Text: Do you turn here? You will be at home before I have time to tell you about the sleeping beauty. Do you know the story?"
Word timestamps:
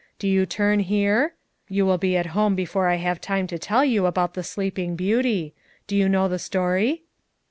Do 0.17 0.27
you 0.27 0.47
turn 0.47 0.79
here? 0.79 1.35
You 1.69 1.85
will 1.85 1.99
be 1.99 2.17
at 2.17 2.25
home 2.33 2.55
before 2.55 2.87
I 2.87 2.95
have 2.95 3.21
time 3.21 3.45
to 3.45 3.59
tell 3.59 3.85
you 3.85 4.07
about 4.07 4.33
the 4.33 4.41
sleeping 4.43 4.95
beauty. 4.95 5.53
Do 5.85 5.95
you 5.95 6.09
know 6.09 6.27
the 6.27 6.39
story?" 6.39 7.03